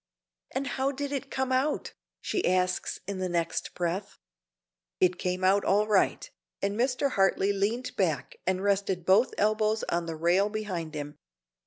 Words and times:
"And 0.49 0.65
how 0.65 0.91
did 0.91 1.11
it 1.11 1.29
come 1.29 1.51
out?" 1.51 1.93
she 2.21 2.43
asks 2.47 3.01
in 3.05 3.19
the 3.19 3.29
next 3.29 3.75
breath. 3.75 4.17
"It 4.99 5.19
came 5.19 5.43
out 5.43 5.63
all 5.63 5.85
right," 5.85 6.27
and 6.59 6.75
Mr. 6.75 7.11
Hartley 7.11 7.53
leaned 7.53 7.95
back 7.97 8.37
and 8.47 8.63
rested 8.63 9.05
both 9.05 9.35
elbows 9.37 9.83
on 9.89 10.07
the 10.07 10.15
rail 10.15 10.49
behind 10.49 10.95
him. 10.95 11.19